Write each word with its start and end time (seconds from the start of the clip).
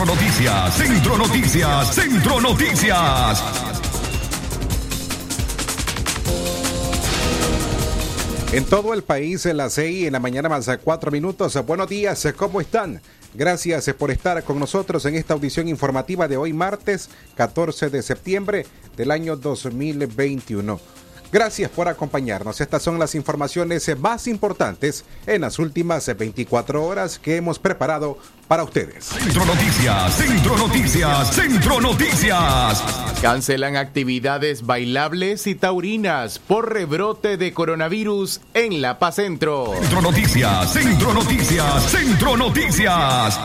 Centro 0.00 0.14
Noticias, 0.14 0.74
Centro 0.76 1.18
Noticias, 1.18 1.94
Centro 1.94 2.40
Noticias. 2.40 3.44
En 8.50 8.64
todo 8.64 8.94
el 8.94 9.02
país, 9.02 9.44
en 9.44 9.58
las 9.58 9.74
6 9.74 10.06
en 10.06 10.14
la 10.14 10.18
mañana 10.18 10.48
más 10.48 10.70
a 10.70 10.78
4 10.78 11.10
minutos. 11.10 11.54
Buenos 11.66 11.90
días, 11.90 12.26
¿cómo 12.34 12.62
están? 12.62 13.02
Gracias 13.34 13.92
por 13.92 14.10
estar 14.10 14.42
con 14.42 14.58
nosotros 14.58 15.04
en 15.04 15.16
esta 15.16 15.34
audición 15.34 15.68
informativa 15.68 16.28
de 16.28 16.38
hoy 16.38 16.54
martes 16.54 17.10
14 17.34 17.90
de 17.90 18.00
septiembre 18.00 18.64
del 18.96 19.10
año 19.10 19.36
2021. 19.36 20.80
Gracias 21.32 21.70
por 21.70 21.86
acompañarnos. 21.86 22.60
Estas 22.60 22.82
son 22.82 22.98
las 22.98 23.14
informaciones 23.14 23.88
más 23.98 24.26
importantes 24.26 25.04
en 25.26 25.42
las 25.42 25.58
últimas 25.60 26.06
24 26.16 26.84
horas 26.84 27.18
que 27.18 27.36
hemos 27.36 27.58
preparado 27.58 28.18
para 28.48 28.64
ustedes. 28.64 29.04
Centro 29.04 29.44
Noticias, 29.46 30.14
Centro 30.16 30.56
Noticias, 30.58 31.34
Centro 31.34 31.80
Noticias. 31.80 32.84
Cancelan 33.22 33.76
actividades 33.76 34.66
bailables 34.66 35.46
y 35.46 35.54
taurinas 35.54 36.40
por 36.40 36.72
rebrote 36.72 37.36
de 37.36 37.52
coronavirus 37.52 38.40
en 38.54 38.82
La 38.82 38.98
Paz 38.98 39.16
Centro. 39.16 39.72
Centro 39.80 40.02
Noticias, 40.02 40.72
Centro 40.72 41.14
Noticias, 41.14 41.90
Centro 41.90 42.36
Noticias. 42.36 43.38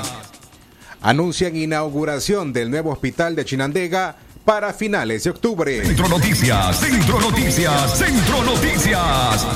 Anuncian 1.01 1.55
inauguración 1.55 2.51
del 2.51 2.71
nuevo 2.71 2.91
hospital 2.91 3.35
de 3.35 3.45
Chinandega 3.45 4.15
para 4.45 4.71
finales 4.73 5.23
de 5.23 5.31
octubre. 5.31 5.83
Centro 5.83 6.07
Noticias, 6.07 6.79
Centro 6.79 7.19
Noticias, 7.19 7.97
Centro 7.97 8.43
Noticias. 8.43 9.47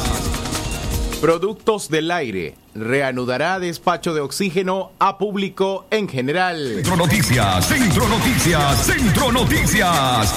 Productos 1.22 1.90
del 1.90 2.10
aire. 2.10 2.56
Reanudará 2.74 3.60
despacho 3.60 4.14
de 4.14 4.22
oxígeno 4.22 4.92
a 5.00 5.18
público 5.18 5.86
en 5.92 6.10
general. 6.10 6.74
Centro 6.76 6.98
Noticias, 6.98 7.68
Centro 7.68 8.08
Noticias, 8.08 8.86
Centro 8.86 9.32
Noticias. 9.32 10.34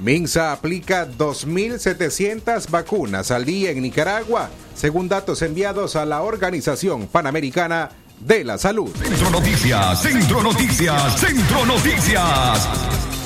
Minsa 0.00 0.52
aplica 0.52 1.06
2.700 1.06 2.68
vacunas 2.68 3.30
al 3.30 3.44
día 3.44 3.70
en 3.70 3.80
Nicaragua, 3.80 4.50
según 4.74 5.08
datos 5.08 5.40
enviados 5.42 5.94
a 5.94 6.04
la 6.04 6.22
Organización 6.22 7.06
Panamericana 7.06 7.90
de 8.18 8.42
la 8.42 8.58
Salud. 8.58 8.90
Centro 8.96 9.30
Noticias, 9.30 10.02
Centro 10.02 10.42
Noticias, 10.42 11.20
Centro 11.20 11.64
Noticias. 11.64 12.68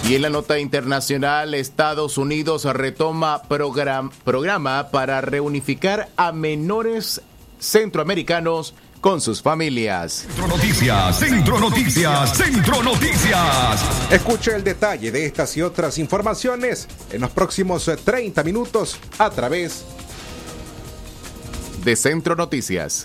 Y 0.08 0.14
en 0.14 0.22
la 0.22 0.30
nota 0.30 0.58
internacional, 0.58 1.52
Estados 1.52 2.16
Unidos 2.16 2.64
retoma 2.64 3.42
program 3.42 4.08
programa 4.24 4.88
para 4.88 5.20
reunificar 5.20 6.08
a 6.16 6.32
menores 6.32 7.20
centroamericanos 7.60 8.72
con 9.02 9.20
sus 9.20 9.42
familias. 9.42 10.24
Centro 10.26 10.48
Noticias, 10.48 11.18
Centro 11.18 11.60
Noticias, 11.60 12.38
Centro 12.38 12.82
Noticias. 12.82 14.10
Escuche 14.10 14.54
el 14.54 14.64
detalle 14.64 15.12
de 15.12 15.26
estas 15.26 15.54
y 15.58 15.60
otras 15.60 15.98
informaciones 15.98 16.88
en 17.12 17.20
los 17.20 17.30
próximos 17.30 17.90
30 18.02 18.42
minutos 18.44 18.98
a 19.18 19.28
través 19.28 19.84
de 21.84 21.96
Centro 21.96 22.34
Noticias. 22.34 23.04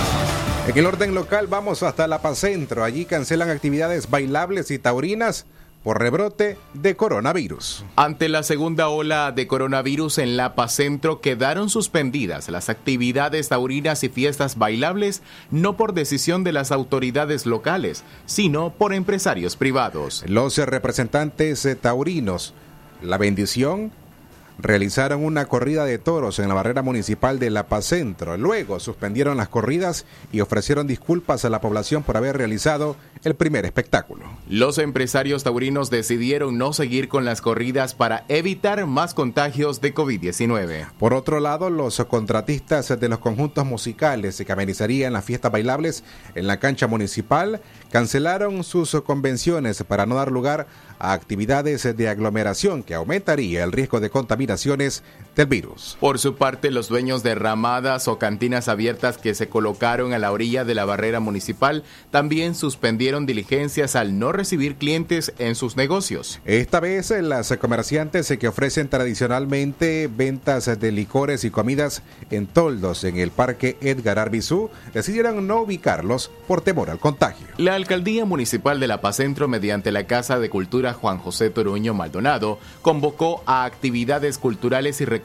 En 0.66 0.76
el 0.76 0.84
orden 0.84 1.14
local 1.14 1.46
vamos 1.46 1.84
hasta 1.84 2.08
La 2.08 2.20
Paz 2.20 2.38
Centro. 2.38 2.82
Allí 2.82 3.04
cancelan 3.04 3.50
actividades 3.50 4.10
bailables 4.10 4.72
y 4.72 4.80
taurinas 4.80 5.46
por 5.82 6.00
rebrote 6.00 6.58
de 6.74 6.96
coronavirus. 6.96 7.84
Ante 7.96 8.28
la 8.28 8.42
segunda 8.42 8.88
ola 8.88 9.32
de 9.32 9.46
coronavirus 9.46 10.18
en 10.18 10.36
La 10.36 10.54
Paz 10.54 10.74
Centro 10.74 11.20
quedaron 11.20 11.70
suspendidas 11.70 12.48
las 12.48 12.68
actividades 12.68 13.48
taurinas 13.48 14.04
y 14.04 14.08
fiestas 14.08 14.56
bailables 14.56 15.22
no 15.50 15.76
por 15.76 15.94
decisión 15.94 16.44
de 16.44 16.52
las 16.52 16.72
autoridades 16.72 17.46
locales, 17.46 18.04
sino 18.26 18.70
por 18.70 18.92
empresarios 18.92 19.56
privados. 19.56 20.24
Los 20.26 20.56
representantes 20.58 21.68
taurinos, 21.80 22.54
la 23.02 23.18
bendición 23.18 23.92
realizaron 24.58 25.24
una 25.24 25.46
corrida 25.46 25.84
de 25.84 25.98
toros 25.98 26.38
en 26.38 26.48
la 26.48 26.54
barrera 26.54 26.82
municipal 26.82 27.38
de 27.38 27.50
La 27.50 27.66
Paz 27.66 27.86
Centro. 27.86 28.36
Luego 28.36 28.80
suspendieron 28.80 29.36
las 29.36 29.48
corridas 29.48 30.04
y 30.30 30.40
ofrecieron 30.40 30.86
disculpas 30.86 31.44
a 31.44 31.50
la 31.50 31.60
población 31.60 32.02
por 32.02 32.16
haber 32.16 32.36
realizado 32.36 32.96
el 33.24 33.34
primer 33.34 33.64
espectáculo. 33.64 34.24
Los 34.48 34.78
empresarios 34.78 35.44
taurinos 35.44 35.90
decidieron 35.90 36.58
no 36.58 36.72
seguir 36.72 37.08
con 37.08 37.24
las 37.24 37.40
corridas 37.40 37.94
para 37.94 38.24
evitar 38.28 38.84
más 38.86 39.14
contagios 39.14 39.80
de 39.80 39.94
COVID-19. 39.94 40.88
Por 40.98 41.14
otro 41.14 41.40
lado, 41.40 41.70
los 41.70 42.02
contratistas 42.04 42.88
de 42.98 43.08
los 43.08 43.18
conjuntos 43.18 43.64
musicales 43.64 44.42
que 44.44 44.52
amenizarían 44.52 45.12
las 45.12 45.24
fiestas 45.24 45.52
bailables 45.52 46.04
en 46.34 46.46
la 46.46 46.58
cancha 46.58 46.86
municipal 46.86 47.60
cancelaron 47.90 48.64
sus 48.64 48.92
convenciones 49.02 49.82
para 49.84 50.06
no 50.06 50.16
dar 50.16 50.32
lugar 50.32 50.66
a 50.98 51.12
actividades 51.12 51.96
de 51.96 52.08
aglomeración 52.08 52.82
que 52.82 52.94
aumentaría 52.94 53.64
el 53.64 53.72
riesgo 53.72 54.00
de 54.00 54.10
contaminaciones 54.10 55.02
del 55.34 55.46
virus. 55.46 55.96
Por 55.98 56.18
su 56.18 56.36
parte, 56.36 56.70
los 56.70 56.88
dueños 56.88 57.22
de 57.22 57.34
ramadas 57.34 58.06
o 58.08 58.18
cantinas 58.18 58.68
abiertas 58.68 59.18
que 59.18 59.34
se 59.34 59.48
colocaron 59.48 60.12
a 60.12 60.18
la 60.18 60.30
orilla 60.30 60.64
de 60.64 60.74
la 60.74 60.84
barrera 60.84 61.20
municipal 61.20 61.84
también 62.10 62.54
suspendieron 62.54 63.24
diligencias 63.24 63.96
al 63.96 64.18
no 64.18 64.32
recibir 64.32 64.76
clientes 64.76 65.32
en 65.38 65.54
sus 65.54 65.76
negocios. 65.76 66.40
Esta 66.44 66.80
vez 66.80 67.10
eh, 67.10 67.22
las 67.22 67.56
comerciantes 67.56 68.32
que 68.38 68.48
ofrecen 68.48 68.88
tradicionalmente 68.88 70.08
ventas 70.14 70.78
de 70.78 70.92
licores 70.92 71.44
y 71.44 71.50
comidas 71.50 72.02
en 72.30 72.46
toldos 72.46 73.04
en 73.04 73.16
el 73.16 73.30
Parque 73.30 73.78
Edgar 73.80 74.18
Arbizú 74.18 74.70
decidieron 74.92 75.46
no 75.46 75.62
ubicarlos 75.62 76.30
por 76.46 76.60
temor 76.60 76.90
al 76.90 76.98
contagio. 76.98 77.46
La 77.56 77.74
alcaldía 77.74 78.24
municipal 78.24 78.80
de 78.80 78.86
La 78.86 79.00
Paz 79.00 79.16
Centro, 79.16 79.48
mediante 79.48 79.92
la 79.92 80.06
Casa 80.06 80.38
de 80.38 80.50
Cultura 80.50 80.92
Juan 80.92 81.18
José 81.18 81.50
Toruño 81.50 81.94
Maldonado, 81.94 82.58
convocó 82.82 83.42
a 83.46 83.64
actividades 83.64 84.38
culturales 84.38 85.00
y 85.00 85.04
recreativas 85.04 85.21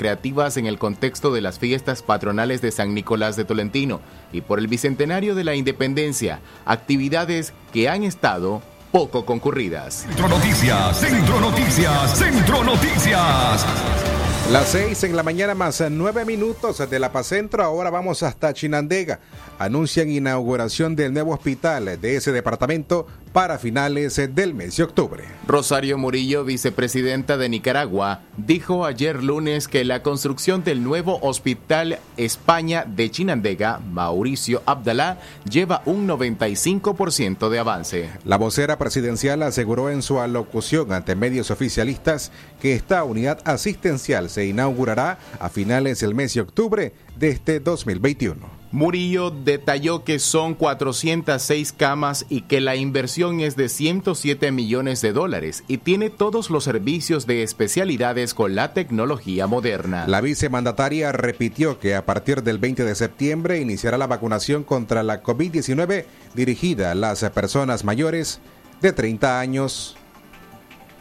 en 0.58 0.66
el 0.68 0.78
contexto 0.78 1.34
de 1.34 1.42
las 1.42 1.60
fiestas 1.60 2.04
patronales 2.04 2.62
de 2.62 2.72
San 2.72 2.94
Nicolás 2.94 3.36
de 3.36 3.46
Tolentino 3.46 4.00
y 4.32 4.42
por 4.42 4.60
el 4.60 4.68
bicentenario 4.68 5.36
de 5.36 5.44
la 5.44 5.56
independencia, 5.56 6.40
actividades 6.66 7.54
que 7.74 7.90
han 7.90 8.04
estado 8.04 8.62
poco 8.92 9.26
concurridas. 9.26 10.06
Centro 10.08 10.30
Noticias, 10.30 11.00
Centro 11.00 11.42
Noticias, 11.42 12.18
Centro 12.18 12.64
Noticias. 12.64 14.17
Las 14.52 14.70
seis 14.70 15.04
en 15.04 15.14
la 15.14 15.24
mañana 15.24 15.56
más 15.56 15.84
nueve 15.92 16.24
minutos 16.24 16.90
de 16.90 17.00
La 17.00 17.12
Paz 17.12 17.28
Centro. 17.28 17.66
Ahora 17.66 17.90
vamos 17.90 18.24
hasta 18.24 18.54
Chinandega. 18.54 19.20
Anuncian 19.60 20.10
inauguración 20.10 20.96
del 20.96 21.14
nuevo 21.14 21.34
hospital 21.34 22.00
de 22.00 22.16
ese 22.16 22.32
departamento 22.32 23.08
para 23.34 23.60
finales 23.60 24.16
del 24.34 24.54
mes 24.54 24.78
de 24.78 24.84
octubre. 24.84 25.24
Rosario 25.46 25.98
Murillo, 25.98 26.44
vicepresidenta 26.44 27.38
de 27.38 27.50
Nicaragua, 27.50 28.22
dijo 28.38 28.86
ayer 28.86 29.22
lunes 29.22 29.68
que 29.68 29.86
la 29.86 30.02
construcción 30.02 30.64
del 30.64 30.84
nuevo 30.84 31.20
Hospital 31.22 32.00
España 32.16 32.86
de 32.88 33.12
Chinandega, 33.12 33.80
Mauricio 33.80 34.64
Abdalá, 34.66 35.20
lleva 35.48 35.84
un 35.86 36.08
95% 36.08 37.50
de 37.50 37.60
avance. 37.60 38.10
La 38.24 38.38
vocera 38.38 38.78
presidencial 38.78 39.44
aseguró 39.44 39.90
en 39.90 40.02
su 40.02 40.20
alocución 40.20 40.92
ante 40.92 41.16
medios 41.16 41.52
oficialistas 41.52 42.32
que 42.62 42.74
esta 42.74 43.04
unidad 43.04 43.40
asistencial 43.44 44.30
se 44.38 44.46
inaugurará 44.46 45.18
a 45.40 45.50
finales 45.50 46.02
del 46.02 46.14
mes 46.14 46.36
de 46.36 46.42
octubre 46.42 46.94
de 47.18 47.30
este 47.30 47.60
2021. 47.60 48.48
Murillo 48.72 49.32
detalló 49.32 50.04
que 50.04 50.20
son 50.20 50.54
406 50.54 51.72
camas 51.72 52.28
y 52.30 52.42
que 52.42 52.62
la 52.62 52.76
inversión 52.76 53.40
es 53.40 53.56
de 53.56 53.68
107 53.68 54.52
millones 54.52 55.02
de 55.02 55.12
dólares 55.12 55.64
y 55.68 55.80
tiene 55.80 56.12
todos 56.12 56.52
los 56.52 56.66
servicios 56.66 57.26
de 57.26 57.42
especialidades 57.42 58.36
con 58.36 58.54
la 58.54 58.74
tecnología 58.74 59.48
moderna. 59.48 60.06
La 60.08 60.22
vicemandataria 60.22 61.12
repitió 61.12 61.80
que 61.80 61.96
a 61.96 62.06
partir 62.06 62.44
del 62.44 62.60
20 62.60 62.84
de 62.84 62.94
septiembre 62.94 63.60
iniciará 63.60 63.98
la 63.98 64.06
vacunación 64.06 64.64
contra 64.64 65.02
la 65.02 65.24
COVID-19 65.24 66.06
dirigida 66.36 66.92
a 66.92 66.96
las 66.96 67.28
personas 67.32 67.84
mayores 67.84 68.40
de 68.82 68.94
30 68.94 69.40
años. 69.40 69.98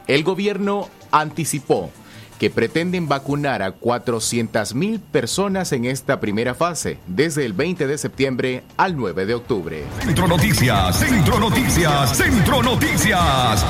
El 0.06 0.24
gobierno 0.24 0.88
anticipó 1.10 1.90
que 2.38 2.50
pretenden 2.50 3.08
vacunar 3.08 3.62
a 3.62 3.74
400.000 3.78 5.00
personas 5.00 5.72
en 5.72 5.84
esta 5.84 6.20
primera 6.20 6.54
fase, 6.54 6.98
desde 7.06 7.44
el 7.44 7.52
20 7.52 7.86
de 7.86 7.98
septiembre 7.98 8.62
al 8.76 8.96
9 8.96 9.26
de 9.26 9.34
octubre. 9.34 9.84
Centro 10.04 10.28
Noticias, 10.28 10.98
Centro 10.98 11.38
Noticias, 11.40 12.16
Centro 12.16 12.62
Noticias. 12.62 13.64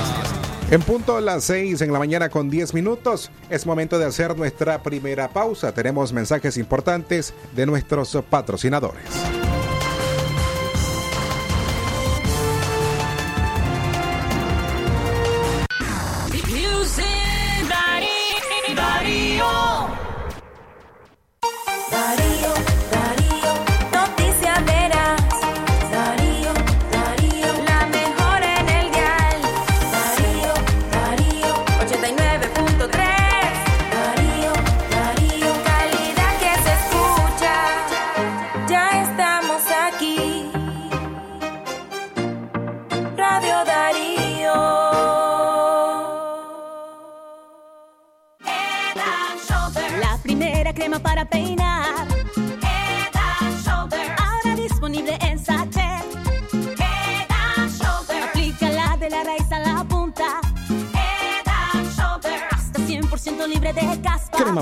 En 0.71 0.83
punto 0.83 1.17
a 1.17 1.21
las 1.21 1.45
6 1.45 1.81
en 1.83 1.93
la 1.93 2.01
mañana 2.01 2.29
con 2.29 2.51
10 2.51 2.75
minutos, 2.75 3.31
es 3.51 3.67
momento 3.67 4.01
de 4.01 4.07
hacer 4.07 4.37
nuestra 4.37 4.83
primera 4.83 5.29
pausa. 5.29 5.73
Tenemos 5.73 6.13
mensajes 6.13 6.57
importantes 6.57 7.35
de 7.55 7.67
nuestros 7.67 8.19
patrocinadores. 8.29 9.36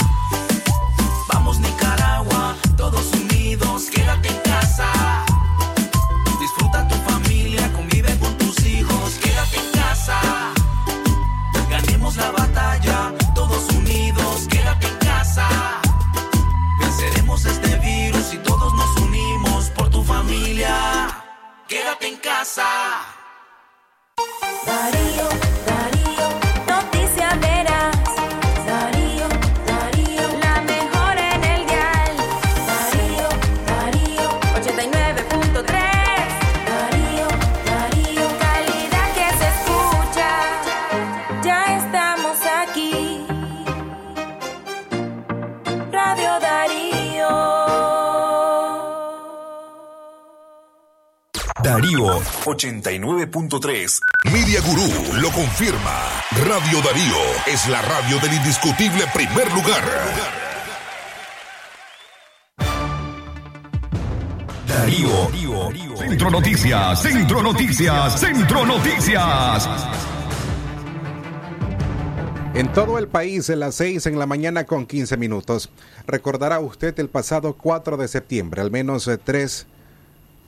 89.3. 52.51 53.99
Media 54.31 54.59
Gurú 54.61 55.21
lo 55.21 55.31
confirma. 55.31 56.21
Radio 56.45 56.81
Darío 56.81 57.17
es 57.47 57.67
la 57.69 57.81
radio 57.81 58.19
del 58.19 58.33
indiscutible 58.33 59.05
primer 59.13 59.51
lugar. 59.53 59.83
Darío. 64.67 65.31
Centro 65.95 66.29
Noticias, 66.29 67.01
Centro 67.01 67.41
Noticias, 67.41 68.19
Centro 68.19 68.65
Noticias. 68.65 69.69
En 72.53 72.73
todo 72.73 72.97
el 72.97 73.07
país, 73.07 73.49
en 73.49 73.61
las 73.61 73.75
6 73.75 74.07
en 74.07 74.19
la 74.19 74.25
mañana 74.25 74.65
con 74.65 74.85
15 74.85 75.15
minutos. 75.15 75.69
Recordará 76.05 76.59
usted 76.59 76.99
el 76.99 77.07
pasado 77.07 77.53
4 77.53 77.95
de 77.95 78.09
septiembre, 78.09 78.61
al 78.61 78.71
menos 78.71 79.07
eh, 79.07 79.17
tres 79.17 79.67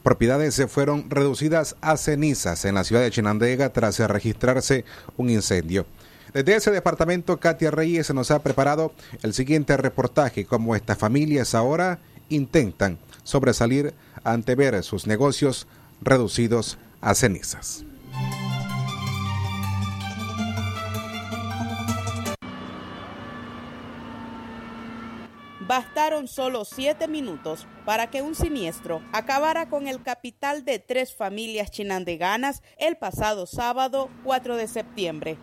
propiedades 0.03 0.53
se 0.53 0.67
fueron 0.67 1.09
reducidas 1.09 1.75
a 1.81 1.97
cenizas 1.97 2.65
en 2.65 2.75
la 2.75 2.83
ciudad 2.83 3.01
de 3.01 3.11
Chinandega 3.11 3.69
tras 3.69 3.99
registrarse 3.99 4.85
un 5.17 5.29
incendio. 5.29 5.85
Desde 6.33 6.55
ese 6.55 6.71
departamento, 6.71 7.39
Katia 7.39 7.71
Reyes 7.71 8.13
nos 8.13 8.31
ha 8.31 8.39
preparado 8.39 8.93
el 9.21 9.33
siguiente 9.33 9.77
reportaje, 9.77 10.45
cómo 10.45 10.75
estas 10.75 10.97
familias 10.97 11.55
ahora 11.55 11.99
intentan 12.29 12.97
sobresalir 13.23 13.93
ante 14.23 14.55
ver 14.55 14.81
sus 14.83 15.07
negocios 15.07 15.67
reducidos 16.01 16.77
a 17.01 17.13
cenizas. 17.13 17.85
Bastaron 25.65 26.27
solo 26.27 26.65
siete 26.65 27.07
minutos 27.07 27.67
para 27.85 28.09
que 28.09 28.21
un 28.21 28.35
siniestro 28.35 29.01
acabara 29.13 29.69
con 29.69 29.87
el 29.87 30.03
capital 30.03 30.65
de 30.65 30.79
tres 30.79 31.15
familias 31.15 31.71
chinandeganas 31.71 32.61
el 32.77 32.97
pasado 32.97 33.45
sábado 33.45 34.09
4 34.25 34.57
de 34.57 34.67
septiembre. 34.67 35.37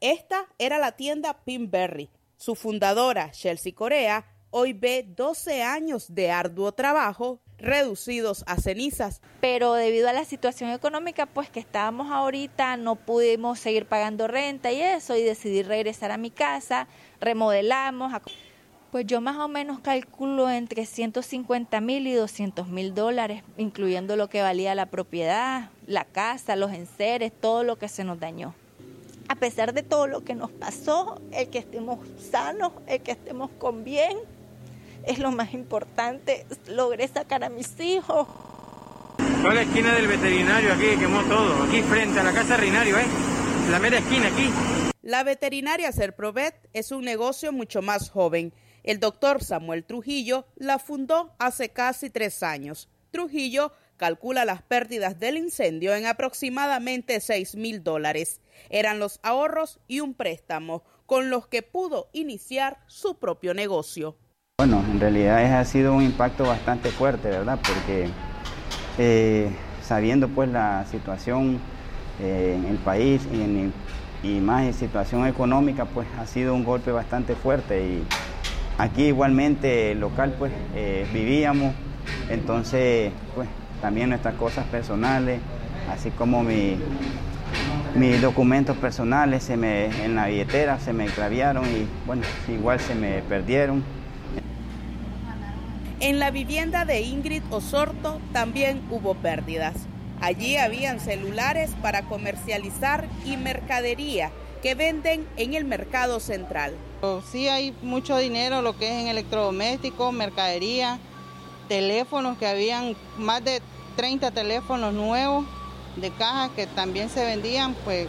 Esta 0.00 0.48
era 0.58 0.78
la 0.78 0.92
tienda 0.92 1.44
Pinberry. 1.44 2.10
Su 2.36 2.56
fundadora, 2.56 3.30
Chelsea 3.30 3.74
Corea, 3.74 4.26
hoy 4.50 4.74
ve 4.74 5.06
12 5.08 5.62
años 5.62 6.14
de 6.14 6.30
arduo 6.30 6.72
trabajo 6.72 7.40
reducidos 7.56 8.44
a 8.46 8.56
cenizas. 8.56 9.22
Pero 9.40 9.72
debido 9.72 10.10
a 10.10 10.12
la 10.12 10.26
situación 10.26 10.70
económica, 10.70 11.24
pues 11.24 11.48
que 11.48 11.60
estábamos 11.60 12.10
ahorita, 12.10 12.76
no 12.76 12.96
pudimos 12.96 13.58
seguir 13.58 13.86
pagando 13.86 14.28
renta 14.28 14.70
y 14.72 14.82
eso, 14.82 15.16
y 15.16 15.22
decidí 15.22 15.62
regresar 15.62 16.10
a 16.10 16.18
mi 16.18 16.30
casa, 16.30 16.86
remodelamos. 17.18 18.12
Pues 18.90 19.06
yo 19.06 19.20
más 19.20 19.36
o 19.36 19.48
menos 19.48 19.80
calculo 19.80 20.48
entre 20.48 20.86
150 20.86 21.78
mil 21.82 22.06
y 22.06 22.14
200 22.14 22.68
mil 22.68 22.94
dólares, 22.94 23.42
incluyendo 23.58 24.16
lo 24.16 24.30
que 24.30 24.40
valía 24.40 24.74
la 24.74 24.86
propiedad, 24.86 25.70
la 25.86 26.06
casa, 26.06 26.56
los 26.56 26.72
enseres, 26.72 27.30
todo 27.38 27.64
lo 27.64 27.76
que 27.76 27.88
se 27.88 28.02
nos 28.04 28.18
dañó. 28.18 28.54
A 29.28 29.34
pesar 29.34 29.74
de 29.74 29.82
todo 29.82 30.06
lo 30.06 30.24
que 30.24 30.34
nos 30.34 30.50
pasó, 30.50 31.20
el 31.32 31.50
que 31.50 31.58
estemos 31.58 31.98
sanos, 32.30 32.72
el 32.86 33.02
que 33.02 33.10
estemos 33.10 33.50
con 33.58 33.84
bien, 33.84 34.16
es 35.04 35.18
lo 35.18 35.32
más 35.32 35.52
importante. 35.52 36.46
Logré 36.66 37.06
sacar 37.08 37.44
a 37.44 37.50
mis 37.50 37.78
hijos. 37.80 38.26
Toda 39.42 39.52
la 39.52 39.62
esquina 39.62 39.92
del 39.92 40.06
veterinario 40.06 40.72
aquí 40.72 40.96
quemó 40.98 41.20
todo, 41.24 41.62
aquí 41.64 41.82
frente 41.82 42.20
a 42.20 42.22
la 42.22 42.32
casa 42.32 42.56
Rinario, 42.56 42.96
¿eh? 42.96 43.06
La 43.70 43.78
mera 43.78 43.98
esquina 43.98 44.28
aquí. 44.28 44.50
La 45.02 45.24
veterinaria 45.24 45.92
Serprovet 45.92 46.54
es 46.72 46.90
un 46.90 47.04
negocio 47.04 47.52
mucho 47.52 47.82
más 47.82 48.08
joven. 48.08 48.54
El 48.88 49.00
doctor 49.00 49.44
Samuel 49.44 49.84
Trujillo 49.84 50.46
la 50.56 50.78
fundó 50.78 51.34
hace 51.38 51.68
casi 51.68 52.08
tres 52.08 52.42
años. 52.42 52.88
Trujillo 53.10 53.70
calcula 53.98 54.46
las 54.46 54.62
pérdidas 54.62 55.20
del 55.20 55.36
incendio 55.36 55.94
en 55.94 56.06
aproximadamente 56.06 57.20
6 57.20 57.56
mil 57.56 57.84
dólares. 57.84 58.40
Eran 58.70 58.98
los 58.98 59.20
ahorros 59.22 59.78
y 59.88 60.00
un 60.00 60.14
préstamo 60.14 60.84
con 61.04 61.28
los 61.28 61.46
que 61.48 61.60
pudo 61.60 62.08
iniciar 62.14 62.78
su 62.86 63.18
propio 63.18 63.52
negocio. 63.52 64.16
Bueno, 64.56 64.82
en 64.90 64.98
realidad 64.98 65.60
ha 65.60 65.64
sido 65.66 65.92
un 65.92 66.02
impacto 66.02 66.44
bastante 66.44 66.90
fuerte, 66.90 67.28
¿verdad? 67.28 67.58
Porque 67.62 68.08
eh, 68.96 69.50
sabiendo 69.82 70.28
pues 70.30 70.48
la 70.48 70.86
situación 70.90 71.60
eh, 72.22 72.54
en 72.56 72.64
el 72.64 72.78
país 72.78 73.20
y, 74.22 74.40
más 74.40 74.64
en 74.64 74.72
situación 74.72 75.26
económica, 75.26 75.84
pues 75.84 76.08
ha 76.18 76.26
sido 76.26 76.54
un 76.54 76.64
golpe 76.64 76.90
bastante 76.90 77.34
fuerte 77.34 77.86
y 77.86 78.06
aquí 78.78 79.06
igualmente 79.06 79.94
local 79.96 80.34
pues 80.38 80.52
eh, 80.74 81.06
vivíamos, 81.12 81.74
entonces 82.30 83.12
pues 83.34 83.48
también 83.82 84.08
nuestras 84.08 84.34
cosas 84.36 84.64
personales, 84.66 85.40
así 85.90 86.10
como 86.10 86.42
mi, 86.42 86.76
mis 87.94 88.22
documentos 88.22 88.76
personales 88.76 89.42
se 89.42 89.56
me, 89.56 89.86
en 90.04 90.14
la 90.14 90.26
billetera 90.26 90.78
se 90.78 90.92
me 90.92 91.04
extraviaron 91.04 91.64
y 91.66 91.86
bueno, 92.06 92.22
igual 92.48 92.80
se 92.80 92.94
me 92.94 93.20
perdieron. 93.22 93.82
En 96.00 96.20
la 96.20 96.30
vivienda 96.30 96.84
de 96.84 97.00
Ingrid 97.00 97.42
Osorto 97.50 98.20
también 98.32 98.80
hubo 98.88 99.14
pérdidas. 99.14 99.74
Allí 100.20 100.56
habían 100.56 101.00
celulares 101.00 101.72
para 101.82 102.02
comercializar 102.02 103.06
y 103.24 103.36
mercadería 103.36 104.30
que 104.62 104.76
venden 104.76 105.26
en 105.36 105.54
el 105.54 105.64
mercado 105.64 106.20
central. 106.20 106.74
Sí 107.30 107.46
hay 107.46 107.74
mucho 107.82 108.16
dinero, 108.16 108.60
lo 108.60 108.76
que 108.76 108.88
es 108.88 109.02
en 109.02 109.08
electrodomésticos, 109.08 110.12
mercadería, 110.12 110.98
teléfonos, 111.68 112.36
que 112.38 112.46
habían 112.46 112.96
más 113.16 113.44
de 113.44 113.62
30 113.96 114.32
teléfonos 114.32 114.92
nuevos 114.92 115.44
de 115.96 116.10
cajas 116.10 116.50
que 116.56 116.66
también 116.66 117.08
se 117.08 117.24
vendían, 117.24 117.74
pues 117.84 118.08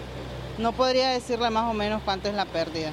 no 0.58 0.72
podría 0.72 1.10
decirle 1.10 1.50
más 1.52 1.70
o 1.70 1.74
menos 1.74 2.02
cuánto 2.04 2.30
es 2.30 2.34
la 2.34 2.46
pérdida. 2.46 2.92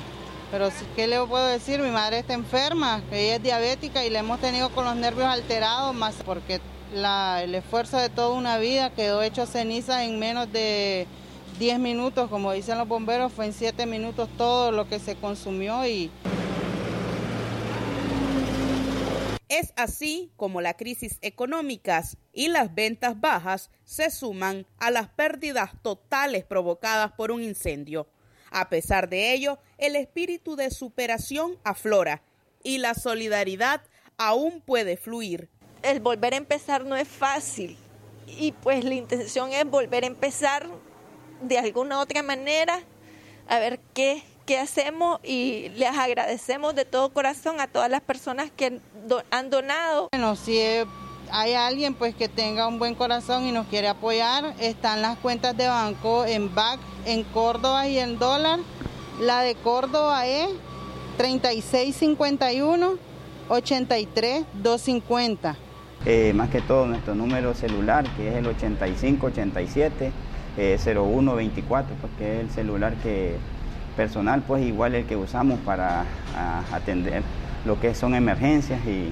Pero 0.51 0.69
¿qué 0.95 1.07
le 1.07 1.19
puedo 1.25 1.47
decir? 1.47 1.81
Mi 1.81 1.91
madre 1.91 2.19
está 2.19 2.35
enferma, 2.35 3.03
ella 3.11 3.37
es 3.37 3.43
diabética 3.43 4.05
y 4.05 4.11
la 4.11 4.19
hemos 4.19 4.39
tenido 4.41 4.69
con 4.71 4.85
los 4.85 4.97
nervios 4.97 5.27
alterados, 5.27 5.95
más 5.95 6.15
porque 6.27 6.61
el 6.93 7.55
esfuerzo 7.55 7.97
de 7.97 8.11
toda 8.11 8.37
una 8.37 8.59
vida 8.59 8.91
quedó 8.91 9.23
hecho 9.23 9.47
ceniza 9.47 10.05
en 10.05 10.19
menos 10.19 10.53
de 10.53 11.07
10 11.59 11.79
minutos, 11.79 12.29
como 12.29 12.53
dicen 12.53 12.77
los 12.77 12.87
bomberos, 12.87 13.33
fue 13.33 13.47
en 13.47 13.53
7 13.55 13.87
minutos 13.87 14.29
todo 14.37 14.73
lo 14.73 14.89
que 14.89 14.99
se 14.99 15.17
consumió 15.17 15.87
y... 15.87 16.11
Es 19.49 19.73
así 19.77 20.33
como 20.37 20.61
la 20.61 20.75
crisis 20.75 21.19
económicas 21.23 22.19
y 22.33 22.49
las 22.49 22.75
ventas 22.75 23.19
bajas 23.21 23.71
se 23.85 24.11
suman 24.11 24.67
a 24.79 24.91
las 24.91 25.09
pérdidas 25.09 25.71
totales 25.83 26.45
provocadas 26.45 27.13
por 27.13 27.31
un 27.31 27.43
incendio. 27.43 28.07
A 28.51 28.69
pesar 28.69 29.09
de 29.09 29.33
ello, 29.33 29.59
el 29.79 29.97
espíritu 29.97 30.57
de 30.57 30.71
superación 30.71 31.57
aflora 31.65 32.23
y 32.65 32.79
la 32.79 32.95
solidaridad 32.95 33.83
aún 34.19 34.61
puede 34.61 34.97
fluir. 34.97 35.49
El 35.83 36.01
volver 36.01 36.35
a 36.35 36.39
empezar 36.39 36.85
no 36.85 36.97
es 36.97 37.09
fácil 37.09 37.79
y 38.27 38.53
pues 38.53 38.85
la 38.85 38.95
intención 38.95 39.53
es 39.53 39.65
volver 39.65 40.05
a 40.05 40.09
empezar 40.09 40.69
de 41.43 41.59
alguna 41.59 42.01
otra 42.01 42.23
manera, 42.23 42.81
a 43.49 43.59
ver 43.59 43.81
qué, 43.95 44.23
qué 44.47 44.59
hacemos 44.59 45.21
y 45.23 45.69
les 45.77 45.97
agradecemos 45.97 46.75
de 46.75 46.85
todo 46.85 47.11
corazón 47.11 47.61
a 47.61 47.67
todas 47.67 47.91
las 47.91 48.01
personas 48.01 48.51
que 48.57 48.81
do- 49.07 49.23
han 49.31 49.51
donado. 49.51 50.09
Bueno, 50.13 50.37
si 50.37 50.59
hay 51.31 51.55
alguien 51.55 51.95
pues 51.95 52.15
que 52.15 52.29
tenga 52.29 52.67
un 52.67 52.79
buen 52.79 52.95
corazón 52.95 53.45
y 53.47 53.53
nos 53.53 53.67
quiere 53.67 53.89
apoyar, 53.89 54.55
están 54.61 55.03
las 55.03 55.19
cuentas 55.19 55.57
de 55.57 55.69
banco 55.69 56.25
en 56.25 56.55
BAC, 56.55 56.79
en 57.05 57.25
Córdoba 57.25 57.87
y 57.89 57.99
en 57.99 58.19
dólar. 58.19 58.61
La 59.21 59.41
de 59.43 59.55
Córdoba 59.57 60.27
es 60.27 60.49
3651 61.17 62.99
83250. 63.49 65.57
Eh, 66.05 66.33
más 66.35 66.51
que 66.51 66.61
todo 66.61 66.87
nuestro 66.87 67.15
número 67.15 67.55
celular, 67.55 68.05
que 68.17 68.29
es 68.29 68.35
el 68.37 68.47
8587 68.47 70.13
eh, 70.57 70.79
0124, 70.83 71.95
pues, 72.01 72.13
que 72.19 72.37
es 72.37 72.41
el 72.41 72.51
celular 72.51 72.95
que 73.03 73.37
personal, 73.97 74.43
pues 74.47 74.65
igual 74.65 74.95
el 74.95 75.07
que 75.07 75.17
usamos 75.17 75.59
para 75.61 76.05
atender 76.73 77.23
lo 77.65 77.81
que 77.81 77.95
son 77.95 78.15
emergencias 78.15 78.81
y, 78.87 79.11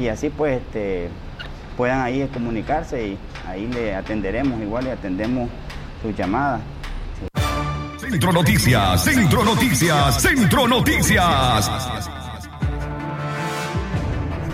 y 0.00 0.08
así 0.08 0.28
pues 0.28 0.60
este, 0.60 1.08
puedan 1.76 2.02
ahí 2.02 2.28
comunicarse 2.32 3.08
y 3.08 3.18
ahí 3.46 3.66
le 3.66 3.94
atenderemos, 3.94 4.60
igual 4.60 4.84
le 4.84 4.92
atendemos 4.92 5.48
sus 6.02 6.14
llamadas. 6.14 6.60
Centro 7.98 8.32
Noticias, 8.32 9.02
Centro 9.02 9.44
Noticias, 9.44 10.20
Centro 10.20 10.68
Noticias. 10.68 12.19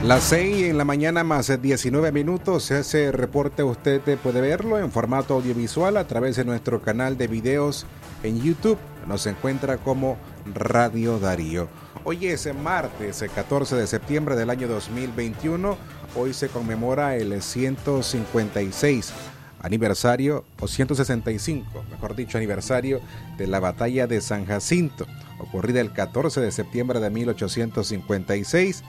Las 0.07 0.23
6 0.23 0.67
en 0.67 0.79
la 0.79 0.85
mañana 0.85 1.25
más 1.25 1.61
19 1.61 2.13
minutos. 2.13 2.71
Ese 2.71 3.11
reporte 3.11 3.65
usted 3.65 4.01
puede 4.19 4.41
verlo 4.41 4.79
en 4.79 4.93
formato 4.93 5.35
audiovisual 5.35 5.97
a 5.97 6.07
través 6.07 6.37
de 6.37 6.45
nuestro 6.45 6.81
canal 6.81 7.19
de 7.19 7.27
videos 7.27 7.87
en 8.23 8.41
YouTube. 8.41 8.79
Nos 9.09 9.27
encuentra 9.27 9.79
como 9.79 10.17
Radio 10.55 11.19
Darío. 11.19 11.67
Hoy 12.05 12.29
es 12.29 12.49
martes 12.55 13.25
14 13.35 13.75
de 13.75 13.89
septiembre 13.89 14.37
del 14.37 14.51
año 14.51 14.69
2021. 14.69 15.77
Hoy 16.15 16.35
se 16.35 16.51
conmemora 16.51 17.17
el 17.17 17.43
156 17.43 19.13
aniversario 19.61 20.45
o 20.61 20.69
165, 20.69 21.85
mejor 21.91 22.15
dicho, 22.15 22.39
aniversario 22.39 23.01
de 23.39 23.49
la 23.49 23.59
batalla 23.59 24.07
de 24.07 24.21
San 24.21 24.47
Jacinto, 24.47 25.05
ocurrida 25.41 25.81
el 25.81 25.93
14 25.93 26.41
de 26.41 26.53
septiembre 26.53 27.01
de 27.01 27.11
1856 27.11 28.85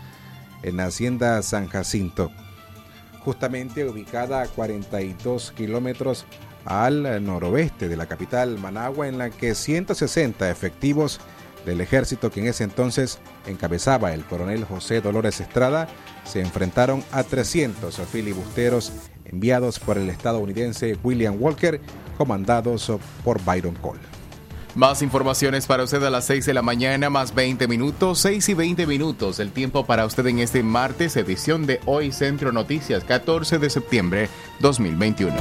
en 0.64 0.78
la 0.78 0.86
hacienda 0.86 1.42
San 1.42 1.68
Jacinto, 1.68 2.32
justamente 3.24 3.86
ubicada 3.86 4.42
a 4.42 4.48
42 4.48 5.52
kilómetros 5.52 6.26
al 6.66 7.24
noroeste 7.24 7.88
de 7.88 7.98
la 7.98 8.06
capital 8.06 8.58
Managua, 8.60 9.08
en 9.08 9.18
la 9.18 9.30
que 9.30 9.56
160 9.56 10.50
efectivos 10.50 11.20
del 11.66 11.82
ejército 11.82 12.32
que 12.32 12.40
en 12.40 12.48
ese 12.48 12.64
entonces 12.64 13.20
encabezaba 13.46 14.14
el 14.14 14.24
coronel 14.24 14.64
José 14.64 15.02
Dolores 15.02 15.42
Estrada 15.42 15.88
se 16.24 16.42
enfrentaron 16.42 17.04
a 17.12 17.24
300 17.24 17.96
filibusteros 18.12 18.92
enviados 19.26 19.80
por 19.80 19.98
el 19.98 20.10
estadounidense 20.10 20.98
William 21.04 21.36
Walker, 21.40 21.82
comandados 22.18 22.92
por 23.24 23.44
Byron 23.44 23.76
Cole. 23.76 24.17
Más 24.76 25.02
informaciones 25.02 25.66
para 25.66 25.84
usted 25.84 26.04
a 26.04 26.10
las 26.10 26.26
6 26.26 26.46
de 26.46 26.54
la 26.54 26.62
mañana, 26.62 27.10
más 27.10 27.34
20 27.34 27.68
minutos, 27.68 28.20
6 28.20 28.50
y 28.50 28.54
20 28.54 28.86
minutos. 28.86 29.40
El 29.40 29.52
tiempo 29.52 29.86
para 29.86 30.06
usted 30.06 30.26
en 30.28 30.40
este 30.40 30.62
martes, 30.62 31.16
edición 31.16 31.66
de 31.66 31.80
Hoy 31.86 32.12
Centro 32.12 32.52
Noticias, 32.52 33.04
14 33.04 33.58
de 33.58 33.70
septiembre 33.70 34.30
2021. 34.60 35.36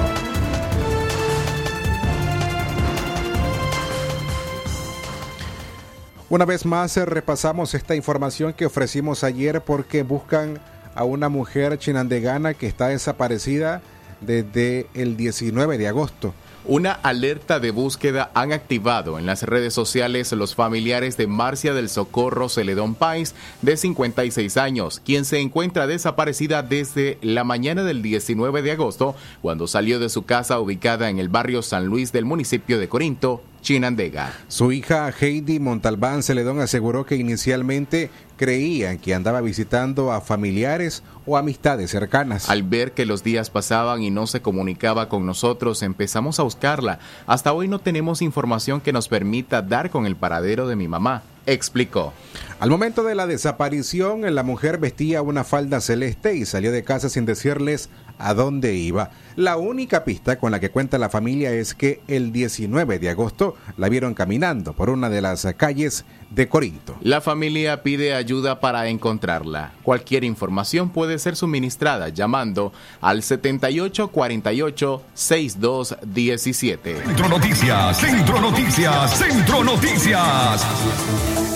Una 6.29 6.45
vez 6.45 6.67
más 6.67 6.97
eh, 6.97 7.05
repasamos 7.05 7.75
esta 7.75 7.95
información 7.95 8.53
que 8.53 8.67
ofrecimos 8.67 9.23
ayer 9.23 9.61
porque 9.61 10.03
buscan 10.03 10.59
a 10.95 11.05
una 11.05 11.29
mujer 11.29 11.79
chinandegana 11.79 12.55
que 12.55 12.67
está 12.67 12.89
desaparecida 12.89 13.83
desde 14.21 14.87
el 14.95 15.17
19 15.17 15.79
de 15.79 15.89
agosto. 15.89 16.35
Una 16.69 16.91
alerta 16.91 17.61
de 17.61 17.71
búsqueda 17.71 18.33
han 18.35 18.53
activado 18.53 19.21
en 19.21 19.27
las 19.27 19.45
redes 19.45 19.73
sociales 19.73 20.33
los 20.33 20.57
familiares 20.57 21.17
de 21.17 21.29
Marcia 21.29 21.73
del 21.73 21.89
Socorro 21.89 22.49
Celedón 22.49 22.97
Páez, 22.97 23.37
de 23.63 23.77
56 23.77 24.57
años, 24.57 25.01
quien 25.05 25.25
se 25.25 25.39
encuentra 25.39 25.87
desaparecida 25.87 26.65
desde 26.65 27.19
la 27.23 27.45
mañana 27.45 27.85
del 27.85 28.03
19 28.03 28.63
de 28.63 28.73
agosto, 28.73 29.15
cuando 29.43 29.69
salió 29.69 30.01
de 30.01 30.09
su 30.09 30.25
casa 30.25 30.59
ubicada 30.59 31.09
en 31.09 31.21
el 31.21 31.29
barrio 31.29 31.63
San 31.63 31.87
Luis 31.87 32.11
del 32.11 32.25
municipio 32.25 32.81
de 32.81 32.89
Corinto, 32.89 33.43
Chinandega. 33.67 34.33
Su 34.47 34.71
hija 34.71 35.13
Heidi 35.21 35.59
Montalbán 35.59 36.23
Celedón 36.23 36.61
aseguró 36.61 37.05
que 37.05 37.17
inicialmente 37.17 38.11
creían 38.37 38.99
que 38.99 39.13
andaba 39.13 39.41
visitando 39.41 40.13
a 40.13 40.21
familiares 40.21 41.03
o 41.27 41.37
amistades 41.37 41.91
cercanas. 41.91 42.49
Al 42.49 42.63
ver 42.63 42.93
que 42.93 43.07
los 43.07 43.25
días 43.25 43.51
pasaban 43.51 44.03
y 44.03 44.13
no 44.13 44.29
se 44.29 44.41
comunicaba 44.41 45.09
con 45.09 45.27
nosotros, 45.27 45.83
empezamos 45.83 46.39
a 46.39 46.45
buscarla. 46.45 47.01
Hasta 47.27 47.53
hoy 47.53 47.67
no 47.67 47.81
tenemos 47.81 48.23
información 48.23 48.81
que 48.81 48.93
nos 48.93 49.09
permita 49.09 49.63
dar 49.63 49.91
con 49.91 50.07
el 50.07 50.15
paradero 50.15 50.69
de 50.69 50.77
mi 50.77 50.87
mamá, 50.87 51.25
explicó. 51.45 52.13
Al 52.61 52.71
momento 52.71 53.03
de 53.03 53.17
la 53.17 53.27
desaparición, 53.27 54.33
la 54.33 54.45
mujer 54.45 54.79
vestía 54.79 55.23
una 55.23 55.43
falda 55.43 55.81
celeste 55.81 56.37
y 56.37 56.47
salió 56.47 56.71
de 56.71 56.85
casa 56.85 57.09
sin 57.09 57.27
decirles 57.27 57.91
a 58.19 58.33
dónde 58.33 58.75
iba. 58.75 59.11
La 59.37 59.59
única 59.59 60.03
pista 60.05 60.39
con 60.39 60.51
la 60.51 60.61
que 60.61 60.71
cuenta 60.71 60.97
la 60.97 61.11
familia 61.11 61.53
es 61.53 61.75
que 61.75 62.01
el 62.09 62.33
19 62.33 62.99
de 62.99 63.11
agosto 63.11 63.55
la 63.77 63.91
vieron 63.91 64.15
caminando 64.15 64.73
por 64.73 64.89
una 64.89 65.11
de 65.11 65.21
las 65.21 65.47
calles 65.59 66.07
de 66.31 66.49
Corinto. 66.49 66.97
La 67.03 67.21
familia 67.21 67.83
pide 67.83 68.15
ayuda 68.15 68.61
para 68.61 68.89
encontrarla. 68.89 69.73
Cualquier 69.83 70.25
información 70.25 70.89
puede 70.89 71.19
ser 71.19 71.37
suministrada 71.37 72.09
llamando 72.09 72.73
al 73.03 73.23
7848 73.23 75.03
6217. 75.13 77.03
Centro 77.05 77.29
Noticias, 77.29 77.99
Centro 77.99 78.41
Noticias, 78.41 79.19
Centro 79.19 79.63
Noticias. 79.63 80.65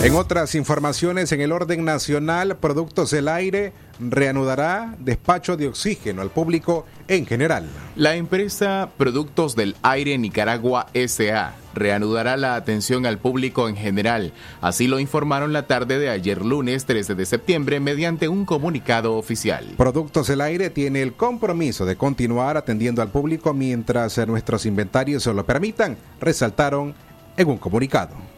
En 0.03 0.15
otras 0.15 0.55
informaciones, 0.55 1.31
en 1.31 1.41
el 1.41 1.51
orden 1.51 1.85
nacional, 1.85 2.57
Productos 2.57 3.11
del 3.11 3.27
Aire 3.27 3.71
reanudará 3.99 4.95
despacho 4.97 5.57
de 5.57 5.67
oxígeno 5.67 6.23
al 6.23 6.31
público 6.31 6.87
en 7.07 7.27
general. 7.27 7.69
La 7.95 8.15
empresa 8.15 8.89
Productos 8.97 9.55
del 9.55 9.75
Aire 9.83 10.17
Nicaragua 10.17 10.87
SA 11.07 11.53
reanudará 11.75 12.35
la 12.35 12.55
atención 12.55 13.05
al 13.05 13.19
público 13.19 13.69
en 13.69 13.75
general. 13.75 14.33
Así 14.59 14.87
lo 14.87 14.99
informaron 14.99 15.53
la 15.53 15.67
tarde 15.67 15.99
de 15.99 16.09
ayer 16.09 16.43
lunes 16.43 16.85
13 16.85 17.13
de 17.13 17.25
septiembre 17.27 17.79
mediante 17.79 18.27
un 18.27 18.45
comunicado 18.45 19.17
oficial. 19.17 19.75
Productos 19.77 20.25
del 20.25 20.41
Aire 20.41 20.71
tiene 20.71 21.03
el 21.03 21.13
compromiso 21.13 21.85
de 21.85 21.95
continuar 21.95 22.57
atendiendo 22.57 23.03
al 23.03 23.11
público 23.11 23.53
mientras 23.53 24.17
nuestros 24.27 24.65
inventarios 24.65 25.21
se 25.21 25.31
lo 25.31 25.45
permitan, 25.45 25.95
resaltaron 26.19 26.95
en 27.37 27.47
un 27.47 27.59
comunicado. 27.59 28.30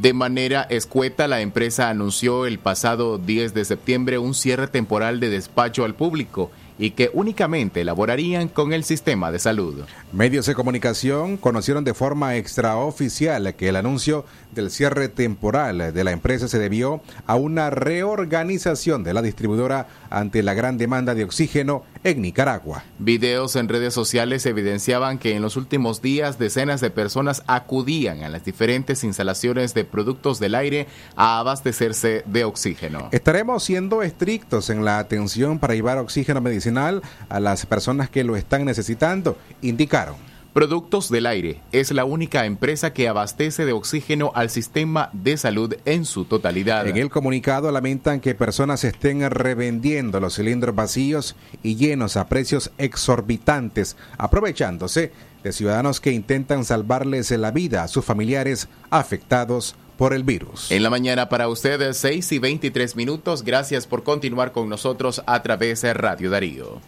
De 0.00 0.14
manera 0.14 0.62
escueta, 0.70 1.28
la 1.28 1.42
empresa 1.42 1.90
anunció 1.90 2.46
el 2.46 2.58
pasado 2.58 3.18
10 3.18 3.52
de 3.52 3.66
septiembre 3.66 4.16
un 4.16 4.32
cierre 4.32 4.66
temporal 4.66 5.20
de 5.20 5.28
despacho 5.28 5.84
al 5.84 5.94
público 5.94 6.50
y 6.78 6.92
que 6.92 7.10
únicamente 7.12 7.82
elaborarían 7.82 8.48
con 8.48 8.72
el 8.72 8.84
sistema 8.84 9.30
de 9.30 9.38
salud. 9.38 9.84
Medios 10.10 10.46
de 10.46 10.54
comunicación 10.54 11.36
conocieron 11.36 11.84
de 11.84 11.92
forma 11.92 12.36
extraoficial 12.36 13.54
que 13.54 13.68
el 13.68 13.76
anuncio 13.76 14.24
del 14.52 14.70
cierre 14.70 15.08
temporal 15.08 15.92
de 15.92 16.04
la 16.04 16.12
empresa 16.12 16.48
se 16.48 16.58
debió 16.58 17.02
a 17.26 17.36
una 17.36 17.68
reorganización 17.68 19.04
de 19.04 19.12
la 19.12 19.20
distribuidora 19.20 19.88
ante 20.08 20.42
la 20.42 20.54
gran 20.54 20.78
demanda 20.78 21.14
de 21.14 21.24
oxígeno 21.24 21.84
en 22.04 22.22
Nicaragua. 22.22 22.84
Videos 22.98 23.56
en 23.56 23.68
redes 23.68 23.94
sociales 23.94 24.44
evidenciaban 24.46 25.18
que 25.18 25.34
en 25.34 25.42
los 25.42 25.56
últimos 25.56 26.02
días 26.02 26.38
decenas 26.38 26.80
de 26.80 26.90
personas 26.90 27.42
acudían 27.46 28.22
a 28.22 28.28
las 28.28 28.44
diferentes 28.44 29.04
instalaciones 29.04 29.74
de 29.74 29.84
productos 29.84 30.38
del 30.38 30.54
aire 30.54 30.86
a 31.16 31.38
abastecerse 31.38 32.24
de 32.26 32.44
oxígeno. 32.44 33.08
Estaremos 33.12 33.62
siendo 33.64 34.02
estrictos 34.02 34.70
en 34.70 34.84
la 34.84 34.98
atención 34.98 35.58
para 35.58 35.74
llevar 35.74 35.98
oxígeno 35.98 36.40
medicinal 36.40 37.02
a 37.28 37.40
las 37.40 37.66
personas 37.66 38.10
que 38.10 38.24
lo 38.24 38.36
están 38.36 38.64
necesitando, 38.64 39.36
indicaron. 39.60 40.31
Productos 40.52 41.08
del 41.08 41.24
Aire 41.24 41.62
es 41.72 41.92
la 41.92 42.04
única 42.04 42.44
empresa 42.44 42.92
que 42.92 43.08
abastece 43.08 43.64
de 43.64 43.72
oxígeno 43.72 44.32
al 44.34 44.50
sistema 44.50 45.08
de 45.14 45.38
salud 45.38 45.74
en 45.86 46.04
su 46.04 46.26
totalidad. 46.26 46.86
En 46.86 46.98
el 46.98 47.08
comunicado 47.08 47.72
lamentan 47.72 48.20
que 48.20 48.34
personas 48.34 48.84
estén 48.84 49.28
revendiendo 49.30 50.20
los 50.20 50.34
cilindros 50.36 50.74
vacíos 50.74 51.36
y 51.62 51.76
llenos 51.76 52.18
a 52.18 52.28
precios 52.28 52.70
exorbitantes, 52.76 53.96
aprovechándose 54.18 55.12
de 55.42 55.52
ciudadanos 55.52 56.00
que 56.00 56.12
intentan 56.12 56.66
salvarles 56.66 57.30
la 57.30 57.50
vida 57.50 57.82
a 57.82 57.88
sus 57.88 58.04
familiares 58.04 58.68
afectados 58.90 59.74
por 59.96 60.12
el 60.12 60.22
virus. 60.22 60.70
En 60.70 60.82
la 60.82 60.90
mañana 60.90 61.30
para 61.30 61.48
ustedes, 61.48 61.96
6 61.96 62.30
y 62.30 62.38
23 62.38 62.94
minutos. 62.94 63.42
Gracias 63.42 63.86
por 63.86 64.02
continuar 64.02 64.52
con 64.52 64.68
nosotros 64.68 65.22
a 65.24 65.42
través 65.42 65.80
de 65.80 65.94
Radio 65.94 66.28
Darío. 66.28 66.80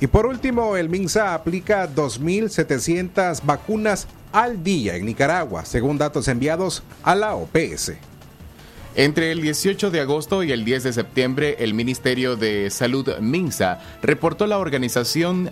Y 0.00 0.08
por 0.08 0.26
último, 0.26 0.76
el 0.76 0.90
MINSA 0.90 1.32
aplica 1.32 1.88
2.700 1.88 3.40
vacunas 3.44 4.06
al 4.30 4.62
día 4.62 4.96
en 4.96 5.06
Nicaragua, 5.06 5.64
según 5.64 5.96
datos 5.96 6.28
enviados 6.28 6.82
a 7.02 7.14
la 7.14 7.34
OPS. 7.34 7.92
Entre 8.94 9.30
el 9.30 9.40
18 9.40 9.90
de 9.90 10.00
agosto 10.00 10.42
y 10.42 10.52
el 10.52 10.64
10 10.64 10.84
de 10.84 10.92
septiembre, 10.92 11.56
el 11.60 11.74
Ministerio 11.74 12.36
de 12.36 12.70
Salud 12.70 13.08
MINSA 13.20 13.80
reportó 14.02 14.46
la 14.46 14.58
organización 14.58 15.50